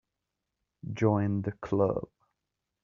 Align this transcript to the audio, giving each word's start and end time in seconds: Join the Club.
Join 0.93 1.43
the 1.43 1.51
Club. 1.61 2.09